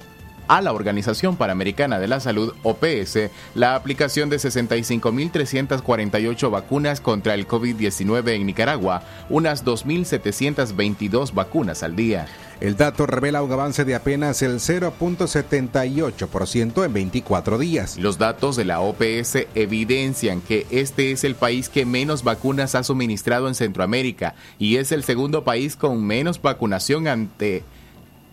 a 0.49 0.63
la 0.63 0.73
Organización 0.73 1.37
Panamericana 1.37 1.99
de 1.99 2.09
la 2.09 2.21
Salud, 2.21 2.55
OPS, 2.63 3.19
la 3.55 3.75
aplicación 3.75 4.31
de 4.31 4.37
65.348 4.37 6.51
vacunas 6.51 7.01
contra 7.01 7.35
el 7.35 7.49
COVID-19 7.49 8.35
en 8.35 8.47
Nicaragua, 8.47 9.03
unas 9.29 9.65
2.722 9.65 11.35
vacunas 11.35 11.83
al 11.83 11.97
día. 11.97 12.27
El 12.61 12.77
dato 12.77 13.07
revela 13.07 13.43
un 13.43 13.51
avance 13.53 13.85
de 13.85 13.95
apenas 13.95 14.43
el 14.43 14.61
0.78% 14.61 16.85
en 16.85 16.93
24 16.93 17.59
días. 17.59 17.99
Los 17.99 18.19
datos 18.19 18.57
de 18.57 18.65
la 18.65 18.81
OPS 18.81 19.47
evidencian 19.55 20.41
que 20.41 20.67
este 20.71 21.11
es 21.11 21.25
el 21.25 21.35
país 21.35 21.69
que 21.69 21.85
menos 21.85 22.23
vacunas 22.23 22.75
ha 22.75 22.85
suministrado 22.85 23.49
en 23.49 23.55
Centroamérica 23.55 24.35
y 24.59 24.77
es 24.77 24.93
el 24.93 25.05
segundo 25.05 25.45
país 25.45 25.77
con 25.77 26.03
menos 26.05 26.41
vacunación 26.41 27.09
ante 27.09 27.65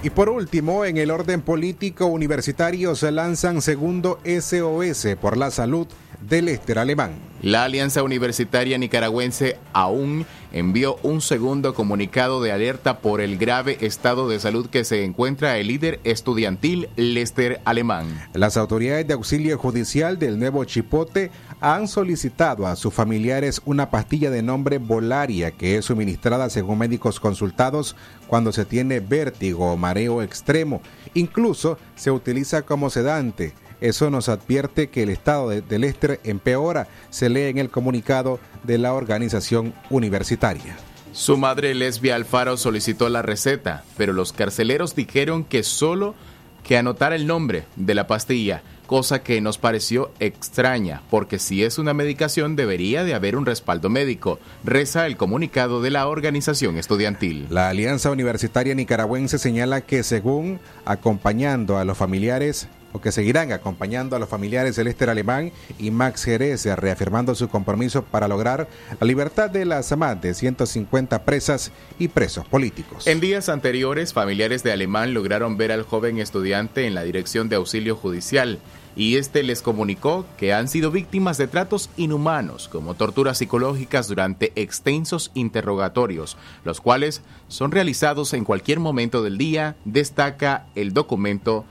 Y 0.02 0.08
por 0.08 0.30
último, 0.30 0.86
en 0.86 0.96
el 0.96 1.10
orden 1.10 1.42
político 1.42 2.06
universitario 2.06 2.94
se 2.94 3.12
lanzan 3.12 3.60
segundo 3.60 4.18
SOS 4.24 5.08
por 5.20 5.36
la 5.36 5.50
salud 5.50 5.86
del 6.26 6.48
éster 6.48 6.78
alemán. 6.78 7.12
La 7.42 7.64
Alianza 7.64 8.02
Universitaria 8.02 8.78
Nicaragüense 8.78 9.58
aún 9.74 10.24
envió 10.52 10.96
un 11.02 11.20
segundo 11.20 11.74
comunicado 11.74 12.42
de 12.42 12.52
alerta 12.52 12.98
por 12.98 13.20
el 13.20 13.36
grave 13.38 13.76
estado 13.80 14.28
de 14.28 14.40
salud 14.40 14.68
que 14.68 14.84
se 14.84 15.04
encuentra 15.04 15.58
el 15.58 15.68
líder 15.68 16.00
estudiantil 16.04 16.88
Lester 16.96 17.60
Alemán. 17.64 18.06
Las 18.34 18.56
autoridades 18.56 19.06
de 19.06 19.14
auxilio 19.14 19.58
judicial 19.58 20.18
del 20.18 20.38
Nuevo 20.38 20.64
Chipote 20.64 21.30
han 21.60 21.88
solicitado 21.88 22.66
a 22.66 22.76
sus 22.76 22.92
familiares 22.92 23.60
una 23.64 23.90
pastilla 23.90 24.30
de 24.30 24.42
nombre 24.42 24.78
Volaria 24.78 25.50
que 25.50 25.76
es 25.76 25.84
suministrada 25.84 26.48
según 26.48 26.78
médicos 26.78 27.20
consultados 27.20 27.96
cuando 28.26 28.52
se 28.52 28.64
tiene 28.64 29.00
vértigo 29.00 29.72
o 29.72 29.76
mareo 29.76 30.22
extremo. 30.22 30.80
Incluso 31.14 31.78
se 31.96 32.10
utiliza 32.10 32.62
como 32.62 32.88
sedante. 32.88 33.52
Eso 33.80 34.10
nos 34.10 34.28
advierte 34.28 34.90
que 34.90 35.02
el 35.02 35.10
estado 35.10 35.48
de, 35.48 35.62
del 35.62 35.82
Lester 35.82 36.20
empeora, 36.24 36.88
se 37.08 37.28
lee 37.28 37.44
en 37.44 37.58
el 37.58 37.70
comunicado 37.70 38.38
de 38.62 38.78
la 38.78 38.92
organización 38.92 39.74
universitaria. 39.88 40.76
Su 41.12 41.36
madre 41.36 41.74
Lesbia 41.74 42.14
Alfaro 42.14 42.56
solicitó 42.56 43.08
la 43.08 43.22
receta, 43.22 43.84
pero 43.96 44.12
los 44.12 44.32
carceleros 44.32 44.94
dijeron 44.94 45.44
que 45.44 45.62
solo 45.62 46.14
que 46.62 46.76
anotara 46.76 47.14
el 47.16 47.26
nombre 47.26 47.64
de 47.76 47.94
la 47.94 48.06
pastilla, 48.06 48.62
cosa 48.86 49.22
que 49.22 49.40
nos 49.40 49.56
pareció 49.56 50.10
extraña, 50.18 51.02
porque 51.10 51.38
si 51.38 51.62
es 51.62 51.78
una 51.78 51.94
medicación 51.94 52.56
debería 52.56 53.04
de 53.04 53.14
haber 53.14 53.36
un 53.36 53.46
respaldo 53.46 53.88
médico, 53.88 54.40
reza 54.64 55.06
el 55.06 55.16
comunicado 55.16 55.80
de 55.80 55.90
la 55.90 56.08
organización 56.08 56.76
estudiantil. 56.76 57.46
La 57.50 57.68
Alianza 57.68 58.10
Universitaria 58.10 58.74
Nicaragüense 58.74 59.38
señala 59.38 59.82
que 59.82 60.02
según 60.02 60.58
acompañando 60.84 61.78
a 61.78 61.84
los 61.84 61.96
familiares 61.96 62.68
o 62.92 63.00
que 63.00 63.12
seguirán 63.12 63.52
acompañando 63.52 64.16
a 64.16 64.18
los 64.18 64.28
familiares 64.28 64.76
del 64.76 64.88
Éster 64.88 65.10
Alemán 65.10 65.52
y 65.78 65.90
Max 65.90 66.24
Jerez, 66.24 66.64
reafirmando 66.66 67.34
su 67.34 67.48
compromiso 67.48 68.04
para 68.04 68.28
lograr 68.28 68.68
la 69.00 69.06
libertad 69.06 69.50
de 69.50 69.64
las 69.64 69.96
más 69.96 70.20
de 70.20 70.34
150 70.34 71.24
presas 71.24 71.72
y 71.98 72.08
presos 72.08 72.46
políticos. 72.46 73.06
En 73.06 73.20
días 73.20 73.48
anteriores, 73.48 74.12
familiares 74.12 74.62
de 74.62 74.72
Alemán 74.72 75.14
lograron 75.14 75.56
ver 75.56 75.72
al 75.72 75.82
joven 75.82 76.18
estudiante 76.18 76.86
en 76.86 76.94
la 76.94 77.02
dirección 77.02 77.48
de 77.48 77.56
auxilio 77.56 77.96
judicial 77.96 78.58
y 78.96 79.16
este 79.16 79.42
les 79.42 79.62
comunicó 79.62 80.26
que 80.36 80.52
han 80.52 80.68
sido 80.68 80.90
víctimas 80.90 81.38
de 81.38 81.46
tratos 81.46 81.90
inhumanos, 81.96 82.68
como 82.68 82.94
torturas 82.94 83.38
psicológicas 83.38 84.08
durante 84.08 84.52
extensos 84.56 85.30
interrogatorios, 85.34 86.36
los 86.64 86.80
cuales 86.80 87.22
son 87.48 87.70
realizados 87.70 88.34
en 88.34 88.44
cualquier 88.44 88.80
momento 88.80 89.22
del 89.22 89.38
día, 89.38 89.76
destaca 89.84 90.66
el 90.74 90.92
documento 90.92 91.64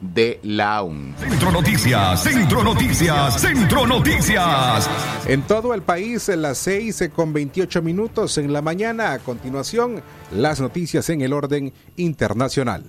de 0.00 0.40
la 0.42 0.82
UN. 0.82 1.14
Centro 1.18 1.52
Noticias, 1.52 2.22
Centro 2.22 2.62
Noticias, 2.64 3.40
Centro 3.40 3.86
Noticias. 3.86 4.88
En 5.26 5.42
todo 5.42 5.74
el 5.74 5.82
país, 5.82 6.28
en 6.28 6.42
las 6.42 6.58
6 6.58 7.10
con 7.14 7.32
28 7.32 7.82
minutos 7.82 8.38
en 8.38 8.52
la 8.52 8.62
mañana. 8.62 9.12
A 9.12 9.18
continuación, 9.18 10.02
las 10.32 10.60
noticias 10.60 11.08
en 11.10 11.22
el 11.22 11.32
orden 11.32 11.72
internacional. 11.96 12.84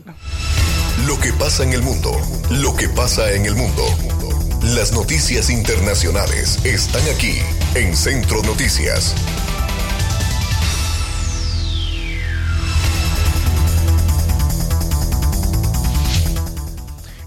Lo 1.07 1.19
que 1.19 1.31
pasa 1.33 1.63
en 1.63 1.73
el 1.73 1.81
mundo, 1.81 2.11
lo 2.51 2.75
que 2.75 2.89
pasa 2.89 3.31
en 3.33 3.45
el 3.45 3.55
mundo. 3.55 3.83
Las 4.73 4.93
noticias 4.93 5.49
internacionales 5.49 6.63
están 6.65 7.03
aquí 7.13 7.37
en 7.75 7.95
Centro 7.95 8.41
Noticias. 8.43 9.13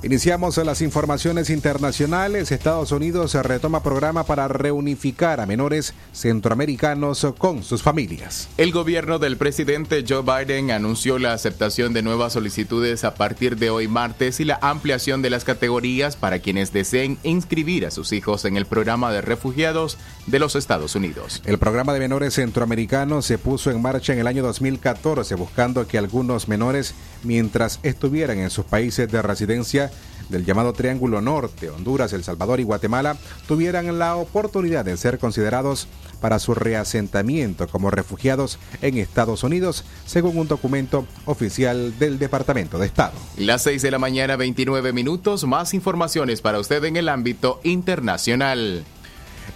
Iniciamos 0.09 0.57
las 0.57 0.81
informaciones 0.81 1.51
internacionales. 1.51 2.51
Estados 2.51 2.93
Unidos 2.93 3.35
retoma 3.35 3.83
programa 3.83 4.25
para 4.25 4.49
reunificar 4.49 5.39
a 5.39 5.45
menores 5.45 5.93
centroamericanos 6.15 7.27
con 7.37 7.63
sus 7.63 7.83
familias. 7.83 8.49
El 8.57 8.73
gobierno 8.73 9.19
del 9.19 9.37
presidente 9.37 10.03
Joe 10.09 10.23
Biden 10.23 10.71
anunció 10.71 11.19
la 11.19 11.35
aceptación 11.35 11.93
de 11.93 12.01
nuevas 12.01 12.33
solicitudes 12.33 13.05
a 13.05 13.17
partir 13.17 13.59
de 13.59 13.69
hoy 13.69 13.87
martes 13.87 14.41
y 14.41 14.47
la 14.47 14.59
ampliación 14.63 15.21
de 15.21 15.29
las 15.29 15.45
categorías 15.45 16.17
para 16.17 16.39
quienes 16.39 16.73
deseen 16.73 17.19
inscribir 17.23 17.85
a 17.85 17.91
sus 17.91 18.13
hijos 18.13 18.47
en 18.47 18.57
el 18.57 18.65
programa 18.65 19.13
de 19.13 19.21
refugiados 19.21 19.99
de 20.27 20.39
los 20.39 20.57
Estados 20.57 20.95
Unidos. 20.95 21.43
El 21.45 21.59
programa 21.59 21.93
de 21.93 22.01
menores 22.01 22.33
centroamericanos 22.33 23.27
se 23.27 23.37
puso 23.37 23.71
en 23.71 23.83
marcha 23.83 24.15
en 24.15 24.21
el 24.21 24.27
año 24.27 24.43
2014 24.43 25.35
buscando 25.35 25.87
que 25.87 25.99
algunos 25.99 26.49
menores, 26.49 26.95
mientras 27.25 27.79
estuvieran 27.83 28.39
en 28.39 28.49
sus 28.49 28.65
países 28.65 29.13
de 29.13 29.21
residencia, 29.21 29.91
del 30.29 30.45
llamado 30.45 30.73
Triángulo 30.73 31.21
Norte, 31.21 31.71
Honduras, 31.71 32.13
El 32.13 32.25
Salvador 32.25 32.61
y 32.61 32.65
Guatemala, 32.65 33.17
tuvieran 33.47 33.99
la 33.99 34.17
oportunidad 34.17 34.85
de 34.85 34.97
ser 34.97 35.19
considerados 35.19 35.89
para 36.21 36.39
su 36.39 36.55
reasentamiento 36.55 37.69
como 37.69 37.91
refugiados 37.91 38.59
en 38.83 38.99
Estados 38.99 39.43
Unidos, 39.43 39.85
según 40.07 40.37
un 40.37 40.49
documento 40.49 41.07
oficial 41.27 41.99
del 41.99 42.19
Departamento 42.19 42.79
de 42.79 42.87
Estado. 42.87 43.13
Las 43.37 43.63
6 43.63 43.83
de 43.83 43.91
la 43.91 43.99
mañana, 43.99 44.37
29 44.37 44.93
minutos, 44.93 45.45
más 45.45 45.75
informaciones 45.75 46.41
para 46.41 46.59
usted 46.59 46.85
en 46.85 46.97
el 46.97 47.09
ámbito 47.09 47.61
internacional. 47.63 48.85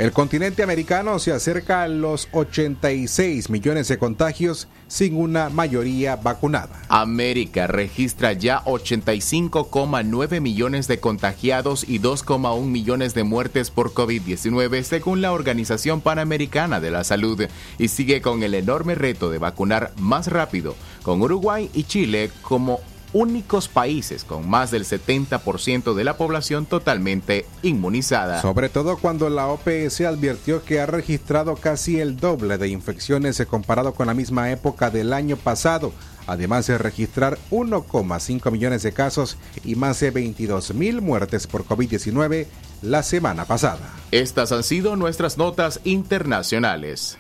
El 0.03 0.11
continente 0.11 0.65
americano 0.65 1.21
se 1.21 1.31
acerca 1.31 1.85
a 1.85 1.87
los 1.87 2.29
86 2.33 3.51
millones 3.51 3.87
de 3.87 3.99
contagios 3.99 4.67
sin 4.89 5.15
una 5.15 5.49
mayoría 5.49 6.17
vacunada. 6.17 6.83
América 6.89 7.69
registra 7.69 8.33
ya 8.33 8.65
85,9 8.65 10.41
millones 10.41 10.89
de 10.89 10.99
contagiados 10.99 11.89
y 11.89 12.01
2,1 12.01 12.65
millones 12.65 13.15
de 13.15 13.23
muertes 13.23 13.71
por 13.71 13.95
COVID-19 13.95 14.83
según 14.83 15.21
la 15.21 15.31
Organización 15.31 16.01
Panamericana 16.01 16.81
de 16.81 16.91
la 16.91 17.05
Salud 17.05 17.41
y 17.79 17.87
sigue 17.87 18.21
con 18.21 18.43
el 18.43 18.55
enorme 18.55 18.97
reto 18.97 19.31
de 19.31 19.39
vacunar 19.39 19.93
más 20.01 20.27
rápido, 20.27 20.75
con 21.05 21.23
Uruguay 21.23 21.71
y 21.75 21.85
Chile 21.85 22.33
como 22.43 22.81
únicos 23.13 23.69
países 23.69 24.25
con 24.25 24.49
más 24.49 24.71
del 24.71 24.85
70% 24.85 25.95
de 25.95 26.05
la 26.05 26.17
población 26.17 26.67
totalmente 26.67 27.47
inmunizada. 27.63 28.41
Sobre 28.41 28.69
todo 28.69 28.97
cuando 28.97 29.29
la 29.29 29.49
OPS 29.49 30.01
advirtió 30.03 30.65
que 30.65 30.81
ha 30.81 30.87
registrado 30.87 31.57
casi 31.57 32.01
el 32.01 32.17
doble 32.17 32.59
de 32.59 32.69
infecciones 32.69 33.43
comparado 33.49 33.95
con 33.95 34.07
la 34.07 34.15
misma 34.15 34.51
época 34.51 34.91
del 34.91 35.13
año 35.13 35.37
pasado, 35.37 35.93
además 36.27 36.67
de 36.67 36.79
registrar 36.79 37.39
1,5 37.51 38.51
millones 38.51 38.83
de 38.83 38.93
casos 38.93 39.37
y 39.65 39.75
más 39.75 40.01
de 40.01 40.11
22 40.11 40.75
mil 40.75 41.03
muertes 41.03 41.47
por 41.47 41.65
COVID-19 41.65 42.47
la 42.83 43.03
semana 43.03 43.45
pasada. 43.45 43.95
Estas 44.11 44.53
han 44.53 44.63
sido 44.63 44.97
nuestras 44.97 45.39
notas 45.39 45.81
internacionales. 45.85 47.19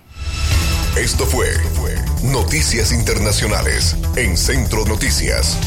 Esto 0.96 1.24
fue 1.24 1.46
Noticias 2.22 2.92
Internacionales 2.92 3.96
en 4.16 4.36
Centro 4.36 4.84
Noticias. 4.84 5.58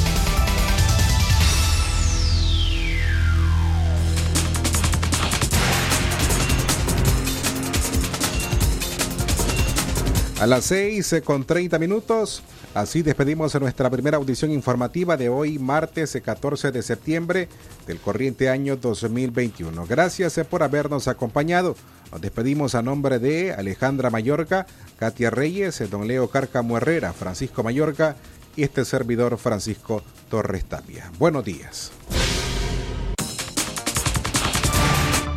A 10.46 10.48
las 10.48 10.66
6 10.66 11.24
con 11.24 11.44
30 11.44 11.80
minutos, 11.80 12.44
así 12.76 13.02
despedimos 13.02 13.60
nuestra 13.60 13.90
primera 13.90 14.18
audición 14.18 14.52
informativa 14.52 15.18
de 15.18 15.28
hoy, 15.28 15.58
martes 15.58 16.16
14 16.24 16.72
de 16.72 16.84
septiembre 16.84 17.50
del 17.88 18.00
corriente 18.00 18.48
año 18.48 18.78
2021. 18.78 19.88
Gracias 19.88 20.40
por 20.48 20.62
habernos 20.62 21.08
acompañado. 21.08 21.76
Nos 22.12 22.22
despedimos 22.22 22.76
a 22.76 22.84
nombre 22.84 23.18
de 23.18 23.54
Alejandra 23.54 24.12
Mayorga, 24.12 24.68
Katia 25.00 25.32
Reyes, 25.32 25.82
don 25.90 26.08
Leo 26.08 26.30
Cárcamo 26.30 26.78
Herrera, 26.78 27.12
Francisco 27.12 27.64
Mayorga 27.64 28.16
y 28.56 28.62
este 28.62 28.86
servidor 28.86 29.40
Francisco 29.40 30.04
Torres 30.30 30.66
Tapia. 30.66 31.12
Buenos 31.18 31.44
días. 31.44 31.92